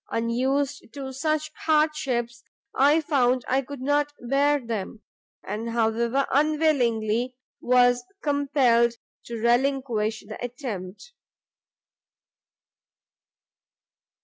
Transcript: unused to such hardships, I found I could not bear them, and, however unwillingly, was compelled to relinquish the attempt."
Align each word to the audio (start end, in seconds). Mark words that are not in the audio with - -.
unused 0.09 0.83
to 0.91 1.13
such 1.13 1.51
hardships, 1.67 2.43
I 2.73 3.01
found 3.01 3.45
I 3.47 3.61
could 3.61 3.81
not 3.81 4.11
bear 4.19 4.59
them, 4.59 5.01
and, 5.43 5.69
however 5.69 6.25
unwillingly, 6.33 7.35
was 7.61 8.03
compelled 8.23 8.93
to 9.25 9.35
relinquish 9.37 10.23
the 10.27 10.43
attempt." 10.43 11.13